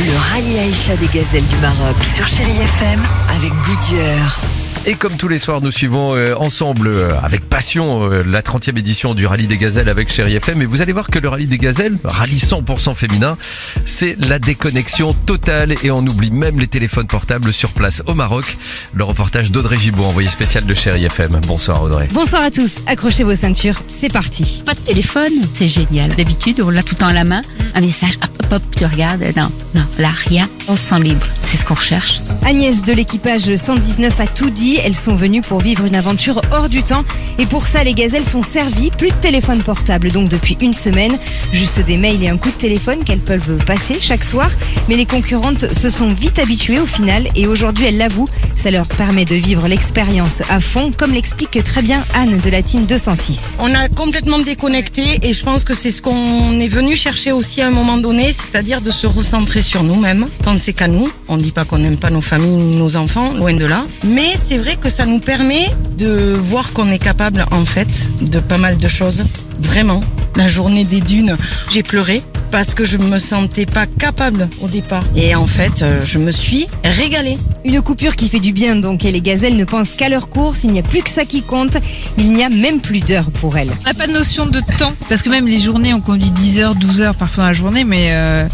Le 0.00 0.16
rallye 0.32 0.58
Aïcha 0.58 0.96
des 0.96 1.06
gazelles 1.06 1.46
du 1.46 1.56
Maroc 1.58 2.02
sur 2.02 2.26
Chéri 2.26 2.50
FM 2.50 3.00
avec 3.36 3.52
Goodyear. 3.62 4.53
Et 4.86 4.96
comme 4.96 5.16
tous 5.16 5.28
les 5.28 5.38
soirs, 5.38 5.62
nous 5.62 5.70
suivons 5.70 6.14
euh, 6.14 6.34
ensemble, 6.36 6.88
euh, 6.88 7.08
avec 7.22 7.48
passion, 7.48 8.10
euh, 8.12 8.22
la 8.22 8.42
30e 8.42 8.78
édition 8.78 9.14
du 9.14 9.26
Rallye 9.26 9.46
des 9.46 9.56
Gazelles 9.56 9.88
avec 9.88 10.12
Chéri 10.12 10.34
FM. 10.36 10.60
Et 10.60 10.66
vous 10.66 10.82
allez 10.82 10.92
voir 10.92 11.06
que 11.06 11.18
le 11.18 11.26
Rallye 11.26 11.46
des 11.46 11.56
Gazelles, 11.56 11.96
rallye 12.04 12.36
100% 12.36 12.94
féminin, 12.94 13.38
c'est 13.86 14.14
la 14.18 14.38
déconnexion 14.38 15.14
totale 15.14 15.74
et 15.82 15.90
on 15.90 16.00
oublie 16.00 16.30
même 16.30 16.60
les 16.60 16.66
téléphones 16.66 17.06
portables 17.06 17.50
sur 17.54 17.70
place 17.70 18.02
au 18.04 18.12
Maroc. 18.12 18.58
Le 18.92 19.04
reportage 19.04 19.50
d'Audrey 19.50 19.78
Gibaud, 19.78 20.04
envoyé 20.04 20.28
spécial 20.28 20.66
de 20.66 20.74
Chéri 20.74 21.06
FM. 21.06 21.40
Bonsoir 21.46 21.82
Audrey. 21.82 22.08
Bonsoir 22.12 22.42
à 22.42 22.50
tous, 22.50 22.82
accrochez 22.86 23.24
vos 23.24 23.34
ceintures, 23.34 23.80
c'est 23.88 24.12
parti. 24.12 24.62
Pas 24.66 24.74
de 24.74 24.80
téléphone, 24.80 25.32
c'est 25.54 25.68
génial. 25.68 26.14
D'habitude, 26.14 26.60
on 26.60 26.68
l'a 26.68 26.82
tout 26.82 26.94
le 26.94 27.00
temps 27.00 27.08
à 27.08 27.14
la 27.14 27.24
main. 27.24 27.40
Un 27.74 27.80
message, 27.80 28.18
hop, 28.22 28.30
hop, 28.38 28.52
hop, 28.52 28.62
tu 28.76 28.84
regardes. 28.84 29.24
Non, 29.34 29.50
non, 29.74 29.86
là, 29.98 30.10
rien. 30.28 30.46
On 30.68 30.76
se 30.76 30.82
sent 30.82 31.00
libre. 31.00 31.26
C'est 31.42 31.56
ce 31.56 31.64
qu'on 31.64 31.74
recherche. 31.74 32.20
Agnès 32.44 32.82
de 32.82 32.92
l'équipage 32.92 33.54
119 33.54 34.20
a 34.20 34.26
tout 34.26 34.50
dit, 34.50 34.73
elles 34.84 34.94
sont 34.94 35.14
venues 35.14 35.40
pour 35.40 35.60
vivre 35.60 35.84
une 35.84 35.94
aventure 35.94 36.40
hors 36.52 36.68
du 36.68 36.82
temps 36.82 37.04
et 37.38 37.46
pour 37.46 37.66
ça 37.66 37.84
les 37.84 37.94
gazelles 37.94 38.24
sont 38.24 38.42
servies, 38.42 38.90
plus 38.90 39.10
de 39.10 39.16
téléphone 39.16 39.62
portable 39.62 40.10
donc 40.10 40.28
depuis 40.28 40.56
une 40.60 40.74
semaine, 40.74 41.16
juste 41.52 41.80
des 41.80 41.96
mails 41.96 42.22
et 42.22 42.28
un 42.28 42.36
coup 42.36 42.50
de 42.50 42.54
téléphone 42.54 43.04
qu'elles 43.04 43.18
peuvent 43.18 43.64
passer 43.64 43.98
chaque 44.00 44.24
soir, 44.24 44.50
mais 44.88 44.96
les 44.96 45.06
concurrentes 45.06 45.72
se 45.72 45.90
sont 45.90 46.08
vite 46.08 46.38
habituées 46.38 46.80
au 46.80 46.86
final 46.86 47.28
et 47.34 47.46
aujourd'hui 47.46 47.86
elles 47.86 47.98
l'avouent, 47.98 48.28
ça 48.56 48.70
leur 48.70 48.86
permet 48.86 49.24
de 49.24 49.34
vivre 49.34 49.68
l'expérience 49.68 50.42
à 50.48 50.60
fond 50.60 50.90
comme 50.96 51.12
l'explique 51.12 51.62
très 51.64 51.82
bien 51.82 52.04
Anne 52.14 52.38
de 52.38 52.50
la 52.50 52.62
team 52.62 52.86
206. 52.86 53.56
On 53.58 53.74
a 53.74 53.88
complètement 53.88 54.38
déconnecté 54.38 55.18
et 55.22 55.32
je 55.32 55.44
pense 55.44 55.64
que 55.64 55.74
c'est 55.74 55.90
ce 55.90 56.02
qu'on 56.02 56.58
est 56.60 56.68
venu 56.68 56.96
chercher 56.96 57.32
aussi 57.32 57.60
à 57.62 57.68
un 57.68 57.70
moment 57.70 57.96
donné, 57.96 58.32
c'est-à-dire 58.32 58.80
de 58.80 58.90
se 58.90 59.06
recentrer 59.06 59.62
sur 59.62 59.82
nous-mêmes, 59.82 60.26
penser 60.42 60.72
qu'à 60.72 60.88
nous. 60.88 61.10
On 61.28 61.36
ne 61.36 61.42
dit 61.42 61.52
pas 61.52 61.64
qu'on 61.64 61.78
n'aime 61.78 61.96
pas 61.96 62.10
nos 62.10 62.20
familles, 62.20 62.76
nos 62.76 62.96
enfants, 62.96 63.32
loin 63.32 63.54
de 63.54 63.64
là. 63.64 63.86
Mais 64.04 64.32
c'est 64.36 64.58
vrai 64.64 64.76
que 64.76 64.88
ça 64.88 65.04
nous 65.04 65.18
permet 65.18 65.66
de 65.98 66.34
voir 66.40 66.72
qu'on 66.72 66.88
est 66.88 66.98
capable 66.98 67.44
en 67.50 67.66
fait 67.66 68.08
de 68.22 68.40
pas 68.40 68.56
mal 68.56 68.78
de 68.78 68.88
choses. 68.88 69.22
Vraiment. 69.60 70.00
La 70.36 70.48
journée 70.48 70.84
des 70.84 71.02
dunes, 71.02 71.36
j'ai 71.70 71.82
pleuré 71.82 72.22
parce 72.50 72.74
que 72.74 72.86
je 72.86 72.96
me 72.96 73.18
sentais 73.18 73.66
pas 73.66 73.84
capable 73.84 74.48
au 74.62 74.68
départ. 74.68 75.04
Et 75.16 75.34
en 75.34 75.46
fait, 75.46 75.82
euh, 75.82 76.00
je 76.02 76.18
me 76.18 76.30
suis 76.30 76.66
régalée. 76.82 77.36
Une 77.66 77.82
coupure 77.82 78.16
qui 78.16 78.30
fait 78.30 78.40
du 78.40 78.54
bien 78.54 78.76
donc 78.76 79.04
et 79.04 79.12
les 79.12 79.20
gazelles 79.20 79.56
ne 79.56 79.64
pensent 79.64 79.94
qu'à 79.94 80.08
leur 80.08 80.30
course, 80.30 80.64
il 80.64 80.70
n'y 80.70 80.78
a 80.78 80.82
plus 80.82 81.02
que 81.02 81.10
ça 81.10 81.26
qui 81.26 81.42
compte, 81.42 81.76
il 82.16 82.32
n'y 82.32 82.42
a 82.42 82.48
même 82.48 82.80
plus 82.80 83.00
d'heures 83.00 83.30
pour 83.32 83.58
elles. 83.58 83.70
On 83.82 83.88
n'a 83.88 83.94
pas 83.94 84.06
de 84.06 84.12
notion 84.12 84.46
de 84.46 84.62
temps, 84.78 84.94
parce 85.10 85.20
que 85.20 85.28
même 85.28 85.46
les 85.46 85.58
journées, 85.58 85.92
on 85.92 86.00
conduit 86.00 86.30
10 86.30 86.60
heures, 86.60 86.74
12 86.74 87.02
heures 87.02 87.16
parfois 87.16 87.44
dans 87.44 87.48
la 87.48 87.54
journée, 87.54 87.84
mais 87.84 88.12
euh, 88.12 88.48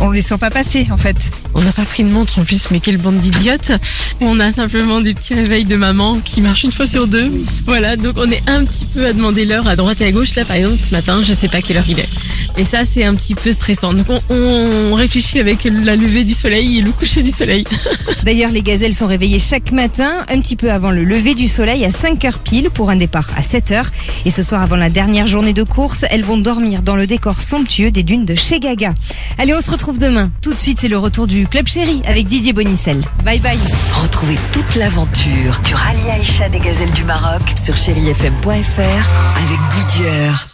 on 0.00 0.10
les 0.10 0.22
sent 0.22 0.38
pas 0.38 0.50
passer 0.50 0.88
en 0.90 0.96
fait. 0.96 1.16
On 1.54 1.60
n'a 1.60 1.72
pas 1.72 1.84
pris 1.84 2.04
de 2.04 2.08
montre 2.08 2.38
en 2.38 2.44
plus, 2.44 2.70
mais 2.70 2.80
quelle 2.80 2.98
bande 2.98 3.18
d'idiotes. 3.18 3.72
On 4.20 4.38
a 4.40 4.52
simplement 4.52 5.00
des 5.00 5.14
petits 5.14 5.34
réveils 5.34 5.64
de 5.64 5.76
maman 5.76 6.18
qui 6.20 6.40
marchent 6.40 6.64
une 6.64 6.72
fois 6.72 6.86
sur 6.86 7.06
deux. 7.06 7.30
Voilà, 7.66 7.96
donc 7.96 8.14
on 8.16 8.30
est 8.30 8.48
un 8.48 8.64
petit 8.64 8.84
peu 8.84 9.06
à 9.06 9.12
demander 9.12 9.44
l'heure 9.44 9.66
à 9.68 9.76
droite 9.76 10.00
et 10.00 10.06
à 10.06 10.12
gauche. 10.12 10.34
Là, 10.36 10.44
par 10.44 10.56
exemple, 10.56 10.76
ce 10.76 10.90
matin, 10.92 11.20
je 11.24 11.32
sais 11.32 11.48
pas 11.48 11.62
quelle 11.62 11.78
heure 11.78 11.88
il 11.88 11.98
est. 11.98 12.08
Et 12.56 12.64
ça, 12.64 12.84
c'est 12.84 13.04
un 13.04 13.14
petit 13.14 13.34
peu 13.34 13.52
stressant. 13.52 13.92
Donc 13.92 14.06
on, 14.08 14.20
on 14.30 14.94
réfléchit 14.94 15.38
avec 15.38 15.64
la 15.64 15.94
levée 15.94 16.24
du 16.24 16.34
soleil 16.34 16.78
et 16.78 16.82
le 16.82 16.90
coucher 16.90 17.22
du 17.22 17.30
soleil. 17.30 17.64
D'ailleurs, 18.24 18.50
les 18.50 18.62
gazelles 18.62 18.92
sont 18.92 19.06
réveillées 19.06 19.38
chaque 19.38 19.70
matin, 19.70 20.24
un 20.28 20.40
petit 20.40 20.56
peu 20.56 20.70
avant 20.72 20.90
le 20.90 21.04
lever 21.04 21.34
du 21.34 21.46
soleil 21.46 21.84
à 21.84 21.90
5 21.90 22.24
heures 22.24 22.40
pile 22.40 22.70
pour 22.70 22.90
un 22.90 22.96
départ 22.96 23.28
à 23.36 23.42
7 23.42 23.70
heures. 23.72 23.90
Et 24.24 24.30
ce 24.30 24.42
soir, 24.42 24.62
avant 24.62 24.76
la 24.76 24.90
dernière 24.90 25.26
journée 25.26 25.52
de 25.52 25.62
course, 25.62 26.04
elles 26.10 26.24
vont 26.24 26.38
dormir 26.38 26.82
dans 26.82 26.96
le 26.96 27.06
décor 27.06 27.40
somptueux 27.40 27.90
des 27.90 28.02
dunes 28.02 28.24
de 28.24 28.34
chez 28.34 28.58
Gaga. 28.58 28.94
Allez, 29.38 29.54
on 29.54 29.60
se 29.60 29.70
demain. 29.96 30.30
Tout 30.42 30.52
de 30.52 30.58
suite, 30.58 30.80
c'est 30.80 30.88
le 30.88 30.98
retour 30.98 31.26
du 31.26 31.46
Club 31.46 31.66
Chéri 31.66 32.02
avec 32.04 32.26
Didier 32.26 32.52
Bonicel. 32.52 33.02
Bye 33.24 33.40
bye. 33.40 33.58
Retrouvez 34.02 34.36
toute 34.52 34.74
l'aventure 34.74 35.58
du 35.64 35.74
rallye 35.74 36.10
Aïcha 36.10 36.48
des 36.50 36.58
gazelles 36.58 36.90
du 36.90 37.04
Maroc 37.04 37.42
sur 37.56 37.76
chérifm.fr 37.76 38.48
avec 38.50 39.58
Goodyear. 39.72 40.48